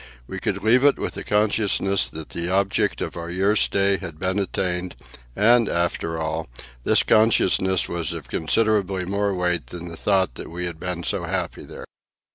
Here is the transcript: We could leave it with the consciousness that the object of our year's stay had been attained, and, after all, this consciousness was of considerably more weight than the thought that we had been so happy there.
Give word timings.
We 0.25 0.39
could 0.39 0.63
leave 0.63 0.83
it 0.83 0.97
with 0.97 1.13
the 1.13 1.23
consciousness 1.23 2.09
that 2.09 2.29
the 2.29 2.49
object 2.49 3.01
of 3.01 3.15
our 3.15 3.29
year's 3.29 3.61
stay 3.61 3.97
had 3.97 4.17
been 4.17 4.39
attained, 4.39 4.95
and, 5.35 5.69
after 5.69 6.17
all, 6.17 6.47
this 6.83 7.03
consciousness 7.03 7.87
was 7.87 8.11
of 8.11 8.27
considerably 8.27 9.05
more 9.05 9.35
weight 9.35 9.67
than 9.67 9.89
the 9.89 9.95
thought 9.95 10.33
that 10.41 10.49
we 10.49 10.65
had 10.65 10.79
been 10.79 11.03
so 11.03 11.25
happy 11.25 11.63
there. 11.63 11.85